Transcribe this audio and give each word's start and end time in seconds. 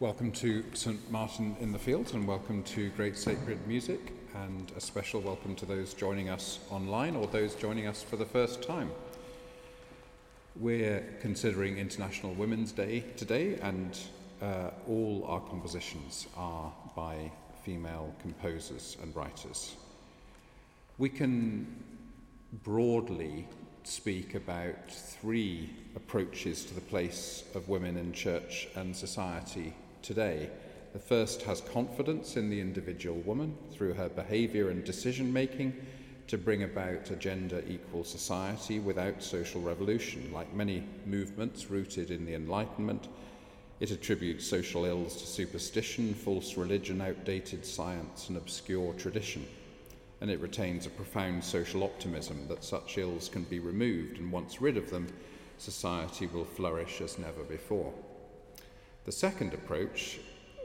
Welcome 0.00 0.32
to 0.32 0.64
St 0.72 1.10
Martin 1.10 1.54
in 1.60 1.72
the 1.72 1.78
Fields 1.78 2.14
and 2.14 2.26
welcome 2.26 2.62
to 2.62 2.88
Great 2.96 3.18
Sacred 3.18 3.58
Music 3.66 4.14
and 4.34 4.72
a 4.74 4.80
special 4.80 5.20
welcome 5.20 5.54
to 5.56 5.66
those 5.66 5.92
joining 5.92 6.30
us 6.30 6.58
online 6.70 7.14
or 7.14 7.26
those 7.26 7.54
joining 7.54 7.86
us 7.86 8.02
for 8.02 8.16
the 8.16 8.24
first 8.24 8.62
time. 8.62 8.90
We're 10.56 11.04
considering 11.20 11.76
International 11.76 12.32
Women's 12.32 12.72
Day 12.72 13.04
today 13.18 13.58
and 13.60 13.98
uh, 14.40 14.70
all 14.88 15.26
our 15.28 15.40
compositions 15.40 16.28
are 16.34 16.72
by 16.96 17.30
female 17.62 18.14
composers 18.22 18.96
and 19.02 19.14
writers. 19.14 19.76
We 20.96 21.10
can 21.10 21.66
broadly 22.64 23.46
speak 23.82 24.34
about 24.34 24.90
three 24.90 25.68
approaches 25.94 26.64
to 26.64 26.74
the 26.74 26.80
place 26.80 27.44
of 27.54 27.68
women 27.68 27.98
in 27.98 28.14
church 28.14 28.66
and 28.76 28.96
society 28.96 29.74
today. 30.02 30.50
The 30.92 30.98
first 30.98 31.42
has 31.42 31.60
confidence 31.60 32.36
in 32.36 32.50
the 32.50 32.60
individual 32.60 33.20
woman 33.20 33.56
through 33.70 33.94
her 33.94 34.08
behaviour 34.08 34.70
and 34.70 34.84
decision 34.84 35.32
making 35.32 35.74
to 36.26 36.38
bring 36.38 36.62
about 36.62 37.10
a 37.10 37.16
gender 37.16 37.62
equal 37.68 38.04
society 38.04 38.78
without 38.78 39.22
social 39.22 39.60
revolution. 39.60 40.30
Like 40.32 40.54
many 40.54 40.84
movements 41.06 41.70
rooted 41.70 42.10
in 42.10 42.24
the 42.24 42.34
Enlightenment, 42.34 43.08
it 43.80 43.90
attributes 43.90 44.46
social 44.46 44.84
ills 44.84 45.16
to 45.16 45.26
superstition, 45.26 46.14
false 46.14 46.56
religion, 46.56 47.00
outdated 47.00 47.64
science, 47.64 48.28
and 48.28 48.36
obscure 48.36 48.92
tradition. 48.94 49.46
And 50.20 50.30
it 50.30 50.40
retains 50.40 50.86
a 50.86 50.90
profound 50.90 51.42
social 51.42 51.82
optimism 51.82 52.46
that 52.48 52.62
such 52.62 52.98
ills 52.98 53.28
can 53.28 53.44
be 53.44 53.58
removed, 53.58 54.18
and 54.18 54.30
once 54.30 54.60
rid 54.60 54.76
of 54.76 54.90
them, 54.90 55.08
society 55.58 56.26
will 56.26 56.44
flourish 56.44 57.00
as 57.00 57.18
never 57.18 57.42
before. 57.42 57.92
The 59.04 59.12
second 59.12 59.54
approach 59.54 60.18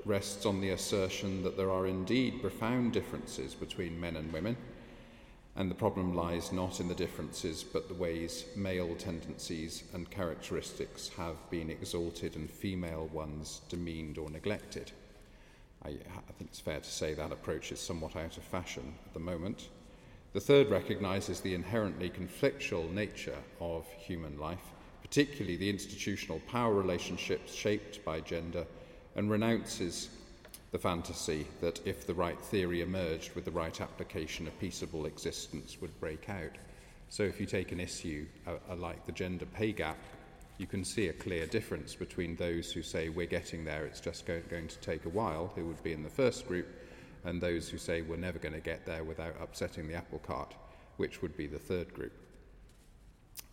rests 0.03 0.45
on 0.45 0.61
the 0.61 0.71
assertion 0.71 1.41
that 1.43 1.57
there 1.57 1.71
are 1.71 1.87
indeed 1.87 2.41
profound 2.41 2.91
differences 2.91 3.55
between 3.55 3.99
men 3.99 4.17
and 4.17 4.31
women, 4.31 4.57
and 5.55 5.71
the 5.71 5.75
problem 5.75 6.13
lies 6.13 6.51
not 6.51 6.81
in 6.81 6.89
the 6.89 6.95
differences 6.95 7.63
but 7.63 7.87
the 7.87 7.93
ways 7.93 8.45
male 8.55 8.93
tendencies 8.95 9.83
and 9.93 10.11
characteristics 10.11 11.09
have 11.17 11.37
been 11.49 11.69
exalted 11.69 12.35
and 12.35 12.49
female 12.49 13.09
ones 13.13 13.61
demeaned 13.69 14.17
or 14.17 14.29
neglected. 14.29 14.91
I, 15.83 15.89
I 15.89 16.31
think 16.37 16.49
it's 16.49 16.59
fair 16.59 16.81
to 16.81 16.91
say 16.91 17.13
that 17.13 17.31
approach 17.31 17.71
is 17.71 17.79
somewhat 17.79 18.17
out 18.17 18.37
of 18.37 18.43
fashion 18.43 18.95
at 19.05 19.13
the 19.13 19.19
moment. 19.19 19.69
The 20.33 20.41
third 20.41 20.69
recognises 20.69 21.39
the 21.39 21.53
inherently 21.53 22.09
conflictual 22.09 22.91
nature 22.91 23.37
of 23.61 23.85
human 23.97 24.37
life 24.37 24.73
particularly 25.05 25.55
the 25.55 25.69
institutional 25.69 26.39
power 26.47 26.73
relationships 26.73 27.53
shaped 27.53 28.03
by 28.03 28.19
gender, 28.19 28.65
and 29.15 29.29
renounces 29.29 30.09
the 30.71 30.79
fantasy 30.79 31.45
that 31.61 31.79
if 31.85 32.07
the 32.07 32.13
right 32.13 32.39
theory 32.41 32.81
emerged 32.81 33.35
with 33.35 33.45
the 33.45 33.51
right 33.51 33.79
application, 33.79 34.47
a 34.47 34.51
peaceable 34.51 35.05
existence 35.05 35.77
would 35.79 35.97
break 35.99 36.27
out. 36.27 36.57
So, 37.09 37.21
if 37.21 37.39
you 37.39 37.45
take 37.45 37.71
an 37.71 37.79
issue 37.79 38.25
uh, 38.47 38.55
uh, 38.67 38.75
like 38.75 39.05
the 39.05 39.11
gender 39.11 39.45
pay 39.45 39.71
gap, 39.71 39.97
you 40.57 40.65
can 40.65 40.83
see 40.83 41.09
a 41.09 41.13
clear 41.13 41.45
difference 41.45 41.93
between 41.93 42.35
those 42.35 42.71
who 42.71 42.81
say 42.81 43.09
we're 43.09 43.27
getting 43.27 43.63
there, 43.63 43.85
it's 43.85 44.01
just 44.01 44.25
go- 44.25 44.41
going 44.49 44.67
to 44.67 44.79
take 44.79 45.05
a 45.05 45.09
while, 45.09 45.51
who 45.55 45.65
would 45.65 45.83
be 45.83 45.93
in 45.93 46.01
the 46.01 46.09
first 46.09 46.47
group, 46.47 46.67
and 47.25 47.39
those 47.39 47.69
who 47.69 47.77
say 47.77 48.01
we're 48.01 48.17
never 48.17 48.39
going 48.39 48.55
to 48.55 48.59
get 48.59 48.87
there 48.87 49.03
without 49.03 49.35
upsetting 49.39 49.87
the 49.87 49.93
apple 49.93 50.19
cart, 50.19 50.55
which 50.97 51.21
would 51.21 51.37
be 51.37 51.45
the 51.45 51.59
third 51.59 51.93
group. 51.93 52.13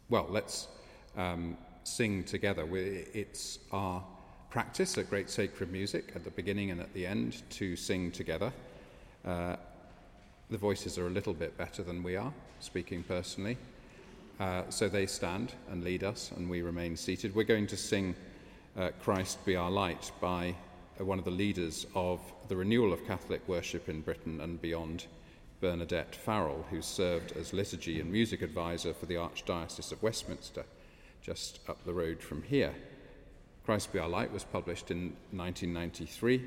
Well, 0.08 0.26
let's 0.30 0.68
um, 1.16 1.56
sing 1.84 2.24
together. 2.24 2.64
we 2.64 3.06
it's 3.12 3.58
our 3.72 4.02
practice 4.50 4.98
at 4.98 5.08
Great 5.08 5.30
Sacred 5.30 5.72
Music 5.72 6.12
at 6.14 6.24
the 6.24 6.30
beginning 6.30 6.70
and 6.70 6.80
at 6.80 6.92
the 6.92 7.06
end 7.06 7.42
to 7.50 7.74
sing 7.74 8.10
together. 8.10 8.52
Uh, 9.24 9.56
the 10.50 10.58
voices 10.58 10.98
are 10.98 11.06
a 11.06 11.10
little 11.10 11.32
bit 11.32 11.56
better 11.56 11.82
than 11.82 12.02
we 12.02 12.16
are, 12.16 12.32
speaking 12.60 13.02
personally. 13.02 13.56
Uh, 14.38 14.62
so 14.68 14.88
they 14.88 15.06
stand 15.06 15.54
and 15.70 15.82
lead 15.84 16.04
us, 16.04 16.32
and 16.36 16.50
we 16.50 16.62
remain 16.62 16.96
seated. 16.96 17.34
We're 17.34 17.44
going 17.44 17.66
to 17.68 17.76
sing 17.76 18.14
uh, 18.76 18.90
Christ 19.02 19.44
Be 19.46 19.56
Our 19.56 19.70
Light 19.70 20.10
by 20.20 20.54
uh, 21.00 21.04
one 21.04 21.18
of 21.18 21.24
the 21.24 21.30
leaders 21.30 21.86
of 21.94 22.20
the 22.48 22.56
renewal 22.56 22.92
of 22.92 23.06
Catholic 23.06 23.46
worship 23.48 23.88
in 23.88 24.02
Britain 24.02 24.40
and 24.40 24.60
beyond, 24.60 25.06
Bernadette 25.60 26.14
Farrell, 26.14 26.66
who 26.70 26.82
served 26.82 27.32
as 27.36 27.52
liturgy 27.52 28.00
and 28.00 28.10
music 28.10 28.42
advisor 28.42 28.92
for 28.92 29.06
the 29.06 29.14
Archdiocese 29.14 29.92
of 29.92 30.02
Westminster 30.02 30.64
just 31.22 31.60
up 31.68 31.84
the 31.84 31.94
road 31.94 32.20
from 32.20 32.42
here. 32.42 32.74
Christ 33.64 33.92
Be 33.92 34.00
Our 34.00 34.08
Light 34.08 34.32
was 34.32 34.44
published 34.44 34.90
in 34.90 35.16
1993. 35.30 36.42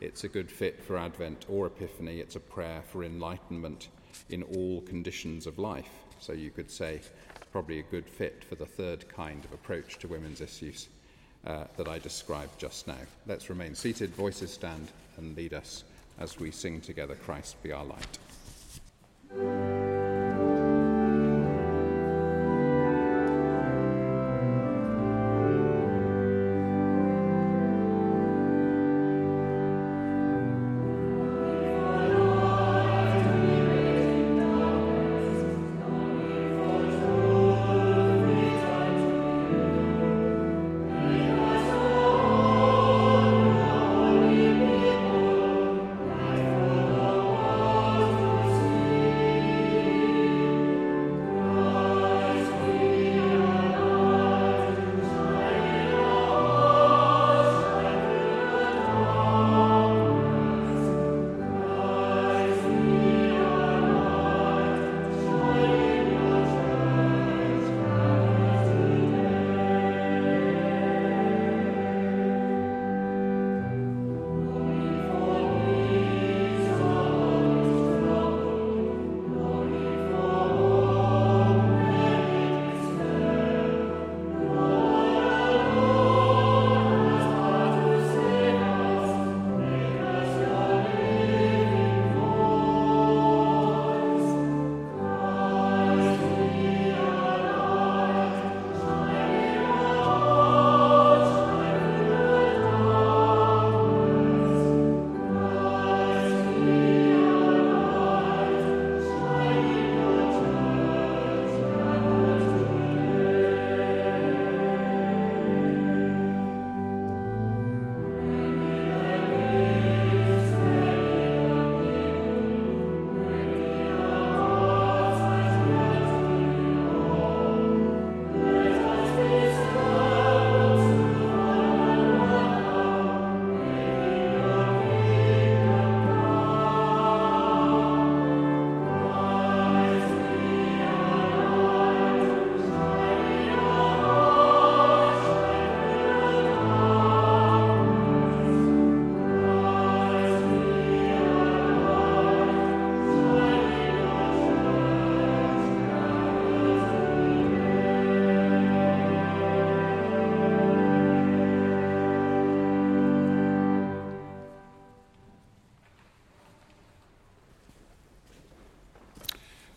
It's 0.00 0.24
a 0.24 0.28
good 0.28 0.50
fit 0.50 0.82
for 0.82 0.96
Advent 0.96 1.46
or 1.48 1.66
Epiphany. 1.66 2.20
It's 2.20 2.36
a 2.36 2.40
prayer 2.40 2.82
for 2.90 3.04
enlightenment 3.04 3.88
in 4.30 4.42
all 4.44 4.80
conditions 4.82 5.46
of 5.46 5.58
life. 5.58 5.90
So 6.20 6.32
you 6.32 6.50
could 6.50 6.70
say 6.70 7.00
probably 7.50 7.80
a 7.80 7.84
good 7.84 8.08
fit 8.08 8.44
for 8.44 8.54
the 8.54 8.66
third 8.66 9.08
kind 9.08 9.44
of 9.44 9.52
approach 9.52 9.98
to 9.98 10.08
women's 10.08 10.40
issues 10.40 10.88
uh, 11.46 11.64
that 11.76 11.88
I 11.88 11.98
described 11.98 12.58
just 12.58 12.86
now. 12.86 12.96
Let's 13.26 13.50
remain 13.50 13.74
seated, 13.74 14.10
voices 14.14 14.52
stand, 14.52 14.88
and 15.16 15.36
lead 15.36 15.52
us 15.52 15.84
as 16.18 16.38
we 16.38 16.50
sing 16.50 16.80
together 16.80 17.16
Christ 17.16 17.60
Be 17.62 17.72
Our 17.72 17.84
Light. 17.84 18.18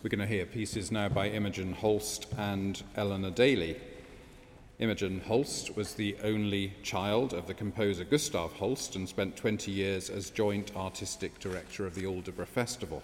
We're 0.05 0.09
going 0.09 0.19
to 0.19 0.35
hear 0.35 0.45
pieces 0.45 0.91
now 0.91 1.09
by 1.09 1.29
Imogen 1.29 1.73
Holst 1.73 2.27
and 2.37 2.79
Eleanor 2.95 3.31
Daley. 3.31 3.75
Imogen 4.77 5.19
Holst 5.21 5.75
was 5.75 5.95
the 5.95 6.15
only 6.23 6.75
child 6.83 7.33
of 7.33 7.47
the 7.47 7.55
composer 7.55 8.03
Gustav 8.03 8.53
Holst 8.53 8.95
and 8.95 9.09
spent 9.09 9.35
20 9.35 9.71
years 9.71 10.11
as 10.11 10.29
joint 10.29 10.75
artistic 10.75 11.39
director 11.39 11.87
of 11.87 11.95
the 11.95 12.05
Aldeburgh 12.05 12.47
Festival. 12.47 13.01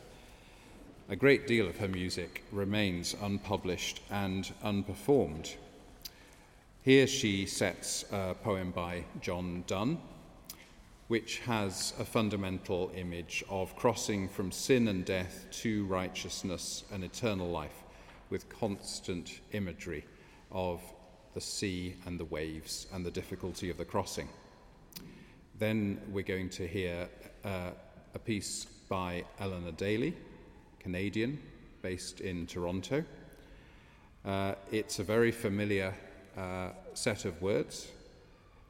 A 1.09 1.15
great 1.15 1.47
deal 1.47 1.65
of 1.65 1.77
her 1.77 1.87
music 1.87 2.43
remains 2.51 3.15
unpublished 3.19 4.01
and 4.11 4.53
unperformed. 4.63 5.55
Here 6.83 7.07
she 7.07 7.47
sets 7.47 8.05
a 8.11 8.35
poem 8.43 8.69
by 8.69 9.05
John 9.21 9.63
Donne, 9.65 9.97
which 11.11 11.39
has 11.39 11.93
a 11.99 12.05
fundamental 12.05 12.89
image 12.95 13.43
of 13.49 13.75
crossing 13.75 14.29
from 14.29 14.49
sin 14.49 14.87
and 14.87 15.03
death 15.03 15.45
to 15.51 15.85
righteousness 15.87 16.85
and 16.89 17.03
eternal 17.03 17.49
life, 17.49 17.83
with 18.29 18.47
constant 18.47 19.41
imagery 19.51 20.05
of 20.53 20.81
the 21.33 21.41
sea 21.41 21.97
and 22.05 22.17
the 22.17 22.23
waves 22.23 22.87
and 22.93 23.05
the 23.05 23.11
difficulty 23.11 23.69
of 23.69 23.77
the 23.77 23.83
crossing. 23.83 24.29
Then 25.59 25.99
we're 26.13 26.23
going 26.23 26.47
to 26.51 26.65
hear 26.65 27.09
uh, 27.43 27.71
a 28.15 28.19
piece 28.19 28.63
by 28.87 29.25
Eleanor 29.37 29.73
Daley, 29.73 30.15
Canadian, 30.79 31.39
based 31.81 32.21
in 32.21 32.47
Toronto. 32.47 33.03
Uh, 34.23 34.53
it's 34.71 34.99
a 34.99 35.03
very 35.03 35.33
familiar 35.33 35.93
uh, 36.37 36.69
set 36.93 37.25
of 37.25 37.41
words. 37.41 37.89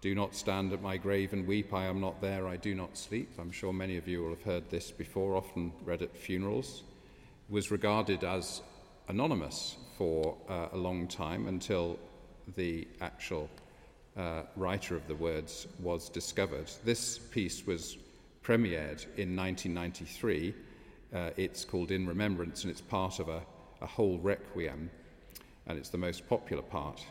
Do 0.02 0.16
not 0.16 0.34
stand 0.34 0.74
at 0.74 0.82
my 0.82 0.98
grave 0.98 1.32
and 1.32 1.46
weep, 1.46 1.76
I 1.76 1.86
am 1.86 2.02
not 2.02 2.22
there, 2.22 2.48
I 2.48 2.58
do 2.58 2.74
not 2.74 2.98
sleep. 2.98 3.30
I'm 3.38 3.52
sure 3.52 3.72
many 3.72 3.98
of 3.98 4.08
you 4.08 4.24
will 4.24 4.32
have 4.32 4.42
heard 4.42 4.68
this 4.72 4.90
before, 4.90 5.36
often 5.36 5.72
read 5.86 6.02
at 6.02 6.18
funerals. 6.18 6.82
It 7.48 7.54
was 7.54 7.70
regarded 7.70 8.24
as 8.24 8.64
anonymous 9.10 9.76
for 10.00 10.36
uh, 10.50 10.70
a 10.74 10.78
long 10.78 11.08
time 11.08 11.48
until 11.48 12.00
the 12.56 12.88
actual 13.00 13.48
uh, 14.18 14.42
writer 14.56 14.96
of 14.96 15.08
the 15.08 15.14
words 15.14 15.68
was 15.80 16.10
discovered. 16.10 16.72
This 16.84 17.20
piece 17.20 17.68
was 17.68 17.98
premiered 18.44 19.06
in 19.18 19.36
1993. 19.36 20.56
Uh, 21.14 21.30
it's 21.38 21.64
called 21.64 21.92
In 21.92 22.08
Remembrance, 22.08 22.64
and 22.64 22.72
it's 22.72 22.82
part 22.82 23.20
of 23.20 23.30
a, 23.30 23.44
a 23.82 23.86
whole 23.86 24.18
requiem, 24.18 24.90
and 25.68 25.78
it's 25.78 25.90
the 25.90 26.00
most 26.00 26.28
popular 26.28 26.64
part. 26.64 27.06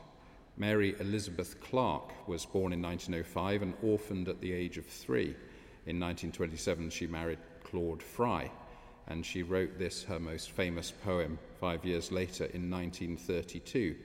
Mary 0.61 0.95
Elizabeth 1.01 1.59
Clark 1.63 2.29
was 2.29 2.45
born 2.45 2.75
in 2.75 2.83
1905 2.83 3.63
and 3.63 3.73
orphaned 3.83 4.29
at 4.29 4.43
the 4.43 4.53
age 4.53 4.77
of 4.77 4.85
three. 4.85 5.35
In 5.87 5.99
1927, 5.99 6.91
she 6.91 7.07
married 7.07 7.39
Claude 7.65 8.03
Frye, 8.03 8.51
and 9.07 9.25
she 9.25 9.43
wrote 9.43 9.79
this, 9.79 10.03
her 10.03 10.21
most 10.21 10.51
famous 10.51 10.91
poem, 10.91 11.39
five 11.59 11.83
years 11.87 12.13
later 12.13 12.45
in 12.45 12.71
1932. 12.71 13.97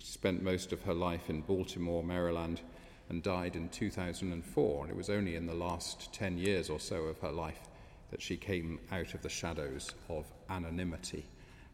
She 0.00 0.04
spent 0.04 0.42
most 0.42 0.72
of 0.72 0.82
her 0.82 0.92
life 0.92 1.30
in 1.30 1.40
Baltimore, 1.42 2.02
Maryland, 2.02 2.62
and 3.08 3.22
died 3.22 3.54
in 3.54 3.68
2004. 3.68 4.82
And 4.82 4.90
it 4.90 4.96
was 4.96 5.08
only 5.08 5.36
in 5.36 5.46
the 5.46 5.54
last 5.54 6.12
10 6.12 6.36
years 6.36 6.68
or 6.68 6.80
so 6.80 7.02
of 7.04 7.20
her 7.20 7.30
life 7.30 7.68
that 8.10 8.20
she 8.20 8.36
came 8.36 8.80
out 8.90 9.14
of 9.14 9.22
the 9.22 9.28
shadows 9.28 9.92
of 10.08 10.26
anonymity 10.50 11.26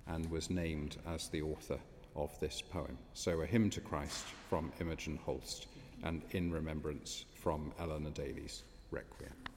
and 0.07 0.31
was 0.31 0.51
named 0.51 0.99
as 1.07 1.31
the 1.31 1.41
author 1.41 1.79
of 2.19 2.39
this 2.41 2.61
poem. 2.61 2.99
So, 3.15 3.41
a 3.41 3.47
hymn 3.47 3.71
to 3.71 3.81
Christ 3.81 4.25
from 4.51 4.73
Imogen 4.81 5.19
Holst 5.25 5.67
and 6.03 6.23
in 6.33 6.53
remembrance 6.53 7.25
from 7.35 7.73
Eleanor 7.79 8.11
Daley's 8.11 8.63
Requiem. 8.91 9.48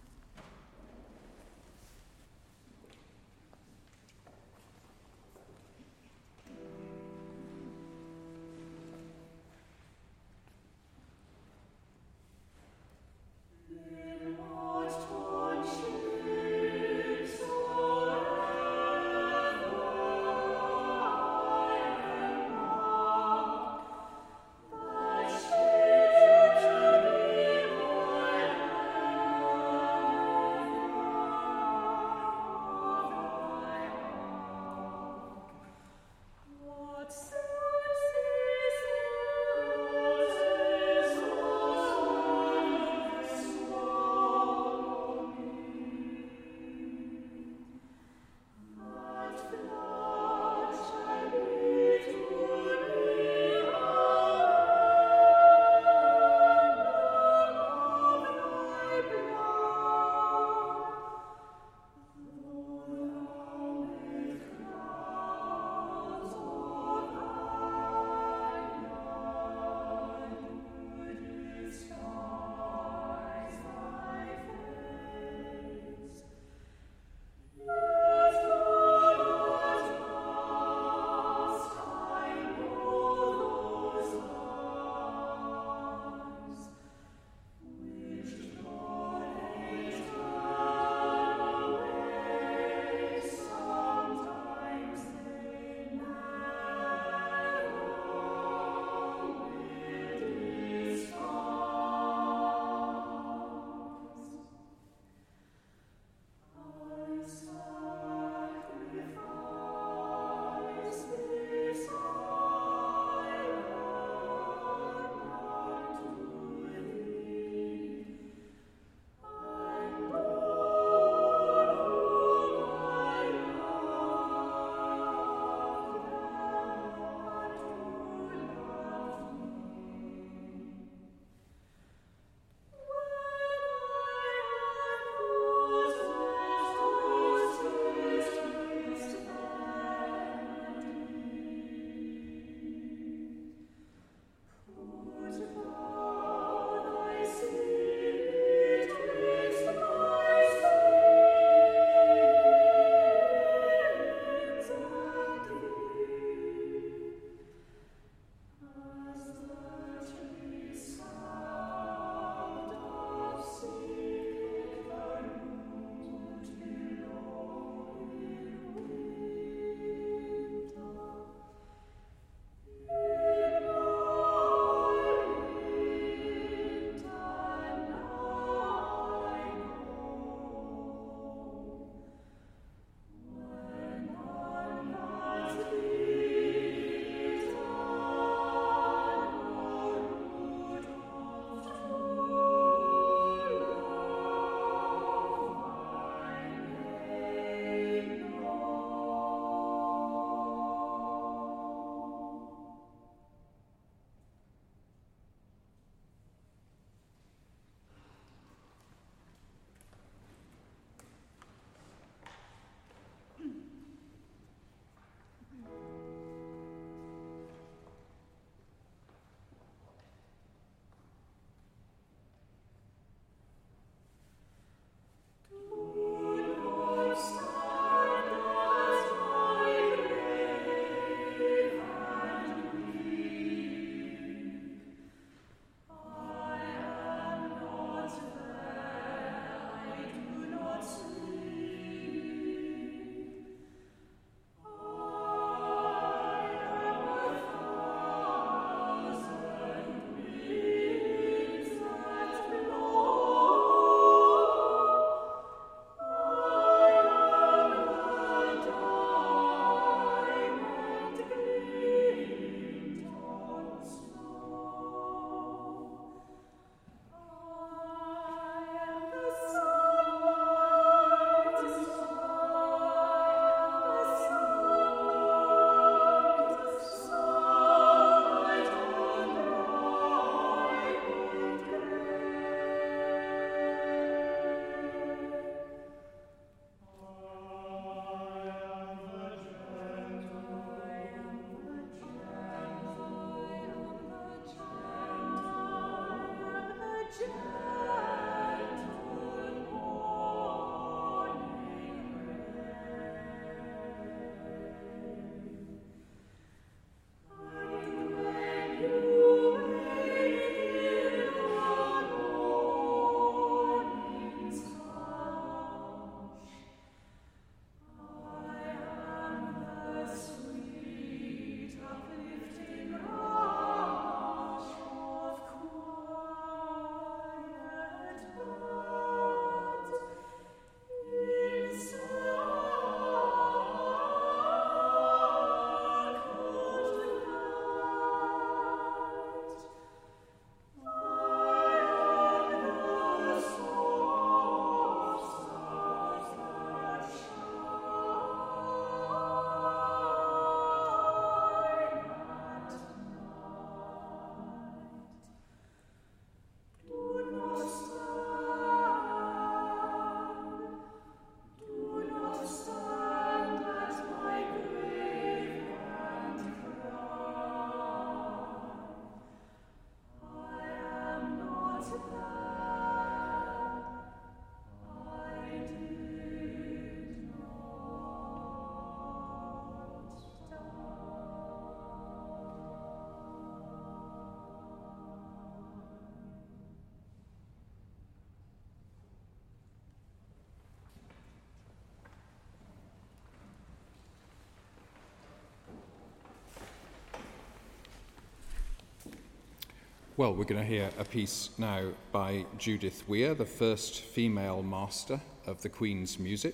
Well, 400.22 400.36
we're 400.36 400.44
going 400.44 400.62
to 400.62 400.68
hear 400.68 400.92
a 401.00 401.04
piece 401.04 401.50
now 401.58 401.88
by 402.12 402.46
Judith 402.60 403.04
Weir, 403.10 403.34
the 403.34 403.44
first 403.44 404.01
female 404.01 404.62
master 404.62 405.20
of 405.48 405.60
the 405.63 405.70
Queen's 405.70 406.20
music. 406.20 406.54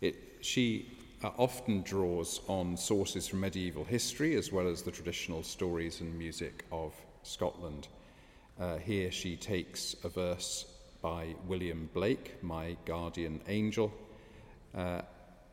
It, 0.00 0.16
she 0.40 0.90
uh, 1.22 1.30
often 1.38 1.82
draws 1.82 2.40
on 2.48 2.76
sources 2.76 3.28
from 3.28 3.38
medieval 3.38 3.84
history 3.84 4.34
as 4.34 4.50
well 4.50 4.66
as 4.66 4.82
the 4.82 4.90
traditional 4.90 5.44
stories 5.44 6.00
and 6.00 6.18
music 6.18 6.64
of 6.72 6.92
Scotland. 7.22 7.86
Uh, 8.58 8.78
here 8.78 9.12
she 9.12 9.36
takes 9.36 9.94
a 10.02 10.08
verse 10.08 10.66
by 11.02 11.36
William 11.46 11.88
Blake, 11.94 12.42
My 12.42 12.76
Guardian 12.84 13.42
Angel. 13.46 13.92
Uh, 14.76 15.02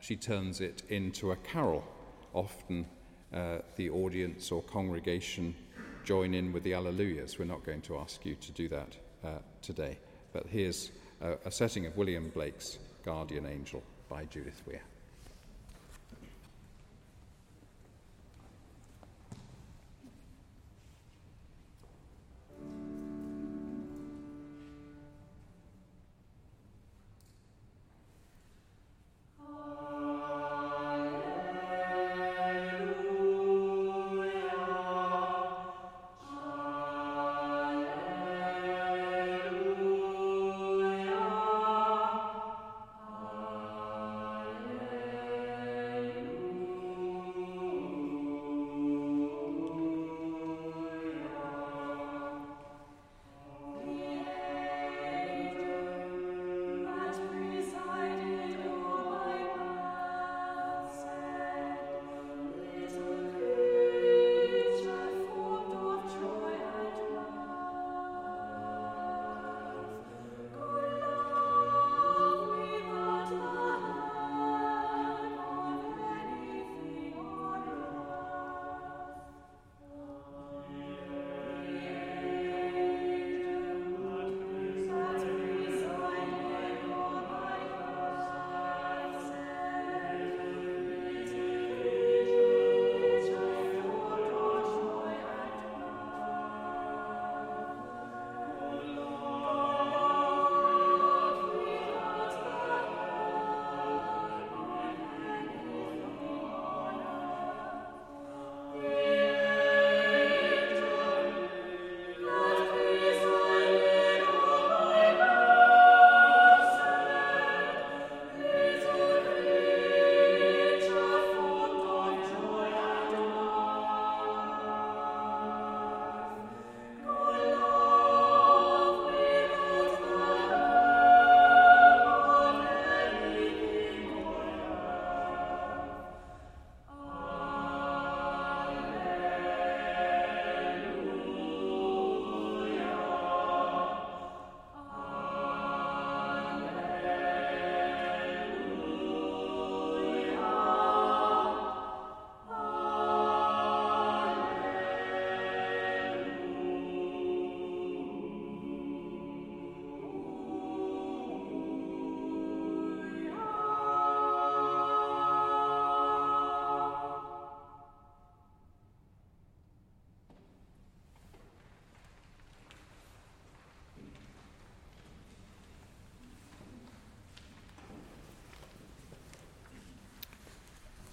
she 0.00 0.16
turns 0.16 0.60
it 0.60 0.82
into 0.88 1.30
a 1.30 1.36
carol. 1.36 1.84
Often 2.34 2.86
uh, 3.32 3.58
the 3.76 3.88
audience 3.88 4.50
or 4.50 4.62
congregation 4.62 5.54
join 6.10 6.34
in 6.34 6.52
with 6.52 6.64
the 6.64 6.72
Alleluias. 6.72 7.38
We're 7.38 7.44
not 7.44 7.64
going 7.64 7.82
to 7.82 7.96
ask 7.96 8.26
you 8.26 8.34
to 8.34 8.50
do 8.50 8.68
that 8.70 8.96
uh, 9.24 9.28
today. 9.62 9.96
But 10.32 10.44
here's 10.48 10.90
a, 11.20 11.34
a 11.44 11.52
setting 11.52 11.86
of 11.86 11.96
William 11.96 12.30
Blake's 12.30 12.80
Guardian 13.04 13.46
Angel 13.46 13.80
by 14.08 14.24
Judith 14.24 14.60
Weir. 14.66 14.82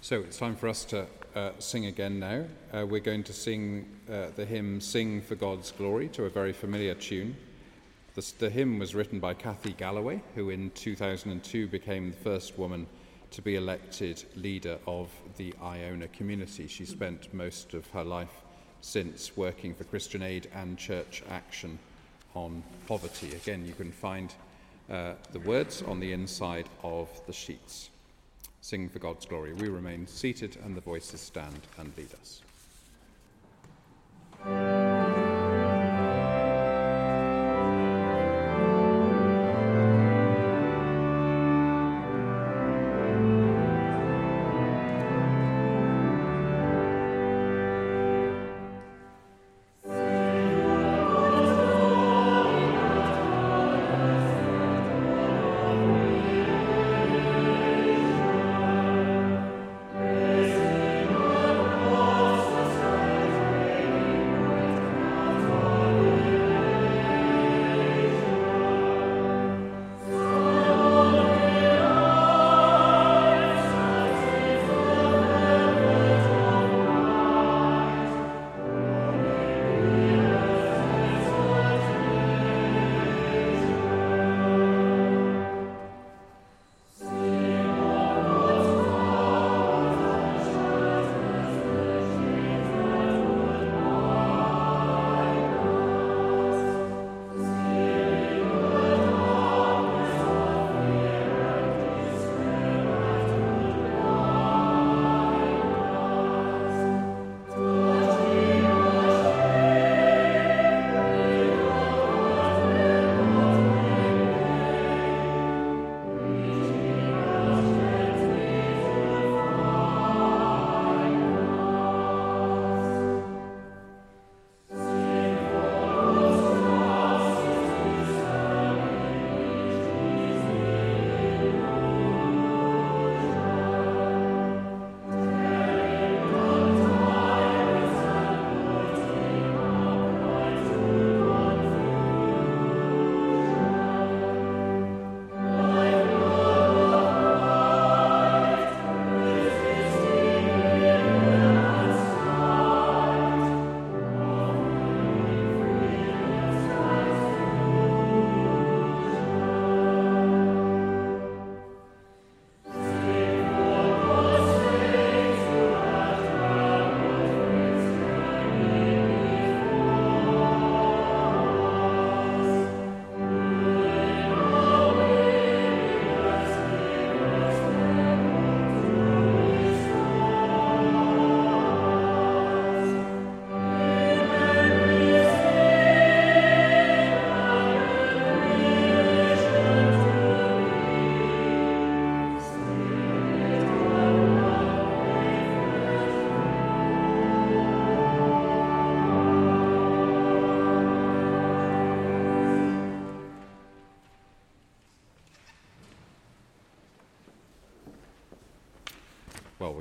So 0.08 0.20
it's 0.20 0.38
time 0.38 0.56
for 0.56 0.68
us 0.68 0.86
to 0.86 1.06
uh, 1.34 1.50
sing 1.58 1.84
again 1.84 2.18
now. 2.18 2.46
Uh, 2.72 2.86
we're 2.86 2.98
going 2.98 3.24
to 3.24 3.34
sing 3.34 3.84
uh, 4.10 4.28
the 4.36 4.46
hymn 4.46 4.80
Sing 4.80 5.20
for 5.20 5.34
God's 5.34 5.70
Glory 5.70 6.08
to 6.08 6.24
a 6.24 6.30
very 6.30 6.54
familiar 6.54 6.94
tune. 6.94 7.36
The, 8.14 8.32
the, 8.38 8.48
hymn 8.48 8.78
was 8.78 8.94
written 8.94 9.20
by 9.20 9.34
Kathy 9.34 9.72
Galloway, 9.72 10.22
who 10.34 10.48
in 10.48 10.70
2002 10.70 11.66
became 11.66 12.12
the 12.12 12.16
first 12.16 12.58
woman 12.58 12.86
to 13.32 13.42
be 13.42 13.56
elected 13.56 14.24
leader 14.34 14.78
of 14.86 15.10
the 15.36 15.52
Iona 15.62 16.08
community. 16.08 16.68
She 16.68 16.86
spent 16.86 17.34
most 17.34 17.74
of 17.74 17.86
her 17.90 18.02
life 18.02 18.40
since 18.80 19.36
working 19.36 19.74
for 19.74 19.84
Christian 19.84 20.22
Aid 20.22 20.48
and 20.54 20.78
Church 20.78 21.22
Action 21.28 21.78
on 22.34 22.62
poverty. 22.86 23.34
Again, 23.34 23.66
you 23.66 23.74
can 23.74 23.92
find 23.92 24.32
uh, 24.90 25.12
the 25.32 25.40
words 25.40 25.82
on 25.82 26.00
the 26.00 26.14
inside 26.14 26.66
of 26.82 27.10
the 27.26 27.32
sheets. 27.34 27.90
Sing 28.60 28.88
for 28.88 28.98
God's 28.98 29.26
glory. 29.26 29.52
We 29.54 29.68
remain 29.68 30.06
seated 30.06 30.58
and 30.64 30.76
the 30.76 30.80
voices 30.80 31.20
stand 31.20 31.60
and 31.78 31.92
lead 31.96 32.10
us. 32.14 32.42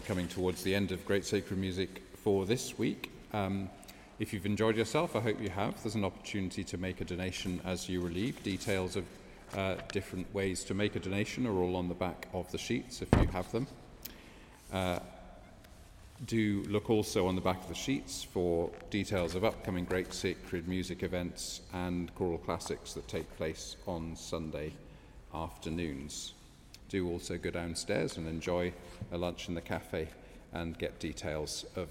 Coming 0.07 0.27
towards 0.29 0.63
the 0.63 0.73
end 0.73 0.93
of 0.93 1.05
Great 1.05 1.25
Sacred 1.25 1.59
Music 1.59 2.01
for 2.23 2.45
this 2.45 2.77
week. 2.77 3.11
Um, 3.33 3.69
if 4.19 4.31
you've 4.31 4.45
enjoyed 4.45 4.77
yourself, 4.77 5.17
I 5.17 5.19
hope 5.19 5.41
you 5.41 5.49
have. 5.49 5.83
There's 5.83 5.95
an 5.95 6.05
opportunity 6.05 6.63
to 6.63 6.77
make 6.77 7.01
a 7.01 7.03
donation 7.03 7.59
as 7.65 7.89
you 7.89 7.99
relieve. 7.99 8.41
Details 8.41 8.95
of 8.95 9.03
uh, 9.53 9.75
different 9.91 10.33
ways 10.33 10.63
to 10.63 10.73
make 10.73 10.95
a 10.95 10.99
donation 10.99 11.45
are 11.45 11.57
all 11.57 11.75
on 11.75 11.89
the 11.89 11.93
back 11.93 12.29
of 12.33 12.49
the 12.53 12.57
sheets 12.57 13.01
if 13.01 13.09
you 13.19 13.27
have 13.27 13.51
them. 13.51 13.67
Uh, 14.71 14.99
do 16.25 16.63
look 16.69 16.89
also 16.89 17.27
on 17.27 17.35
the 17.35 17.41
back 17.41 17.61
of 17.61 17.67
the 17.67 17.75
sheets 17.75 18.23
for 18.23 18.71
details 18.89 19.35
of 19.35 19.43
upcoming 19.43 19.83
Great 19.83 20.13
Sacred 20.13 20.69
Music 20.69 21.03
events 21.03 21.59
and 21.73 22.15
choral 22.15 22.37
classics 22.37 22.93
that 22.93 23.09
take 23.09 23.29
place 23.35 23.75
on 23.85 24.15
Sunday 24.15 24.71
afternoons 25.33 26.31
do 26.89 27.09
also 27.09 27.37
go 27.37 27.49
downstairs 27.49 28.17
and 28.17 28.27
enjoy 28.27 28.73
a 29.11 29.17
lunch 29.17 29.47
in 29.47 29.55
the 29.55 29.61
cafe 29.61 30.07
and 30.53 30.77
get 30.77 30.99
details 30.99 31.65
of 31.75 31.87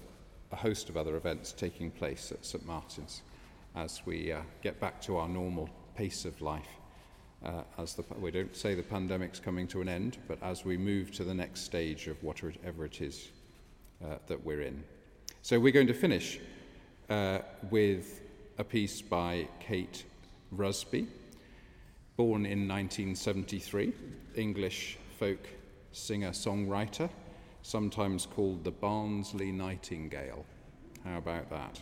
a 0.51 0.55
host 0.55 0.89
of 0.89 0.97
other 0.97 1.15
events 1.15 1.51
taking 1.51 1.91
place 1.91 2.31
at 2.31 2.45
St 2.45 2.65
Martin's 2.65 3.21
as 3.75 4.01
we 4.05 4.31
uh, 4.31 4.41
get 4.61 4.79
back 4.79 5.01
to 5.01 5.17
our 5.17 5.27
normal 5.27 5.69
pace 5.95 6.25
of 6.25 6.41
life. 6.41 6.67
Uh, 7.45 7.61
as 7.77 7.93
the, 7.93 8.03
we 8.19 8.31
don't 8.31 8.55
say 8.55 8.73
the 8.73 8.81
pandemic's 8.81 9.39
coming 9.39 9.67
to 9.67 9.81
an 9.81 9.87
end, 9.87 10.17
but 10.27 10.41
as 10.41 10.65
we 10.65 10.75
move 10.77 11.11
to 11.11 11.23
the 11.23 11.33
next 11.33 11.61
stage 11.61 12.07
of 12.07 12.21
whatever 12.23 12.85
it 12.85 13.01
is 13.01 13.29
uh, 14.03 14.15
that 14.25 14.43
we're 14.43 14.61
in. 14.61 14.83
So 15.43 15.59
we're 15.59 15.71
going 15.71 15.87
to 15.87 15.93
finish 15.93 16.39
uh, 17.09 17.39
with 17.69 18.21
a 18.57 18.63
piece 18.63 19.01
by 19.01 19.47
Kate 19.59 20.03
Rusby, 20.55 21.07
born 22.17 22.47
in 22.47 22.67
1973. 22.67 23.93
English 24.35 24.97
folk 25.19 25.47
singer 25.91 26.31
songwriter, 26.31 27.09
sometimes 27.61 28.25
called 28.25 28.63
the 28.63 28.71
Barnsley 28.71 29.51
Nightingale. 29.51 30.43
How 31.05 31.19
about 31.19 31.49
that? 31.51 31.79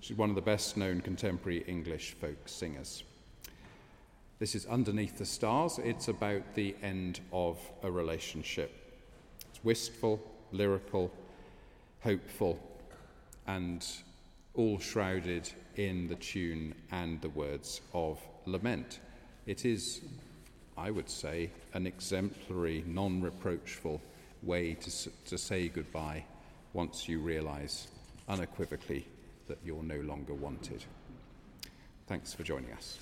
She's 0.00 0.16
one 0.16 0.30
of 0.30 0.34
the 0.34 0.42
best 0.42 0.78
known 0.78 1.02
contemporary 1.02 1.62
English 1.66 2.14
folk 2.14 2.48
singers. 2.48 3.04
This 4.38 4.54
is 4.54 4.66
Underneath 4.66 5.18
the 5.18 5.26
Stars. 5.26 5.78
It's 5.78 6.08
about 6.08 6.54
the 6.54 6.74
end 6.82 7.20
of 7.32 7.58
a 7.82 7.90
relationship. 7.90 8.72
It's 9.50 9.62
wistful, 9.62 10.20
lyrical, 10.52 11.10
hopeful, 12.00 12.58
and 13.46 13.86
all 14.54 14.78
shrouded 14.78 15.50
in 15.76 16.08
the 16.08 16.16
tune 16.16 16.74
and 16.90 17.20
the 17.20 17.28
words 17.30 17.82
of 17.92 18.18
lament. 18.46 19.00
It 19.46 19.64
is 19.64 20.00
I 20.76 20.90
would 20.90 21.08
say, 21.08 21.50
an 21.72 21.86
exemplary, 21.86 22.84
non 22.86 23.20
reproachful 23.22 24.00
way 24.42 24.74
to, 24.74 25.10
to 25.26 25.38
say 25.38 25.68
goodbye 25.68 26.24
once 26.72 27.08
you 27.08 27.20
realise 27.20 27.88
unequivocally 28.28 29.06
that 29.46 29.58
you're 29.64 29.82
no 29.82 30.00
longer 30.00 30.34
wanted. 30.34 30.84
Thanks 32.06 32.34
for 32.34 32.42
joining 32.42 32.72
us. 32.72 32.98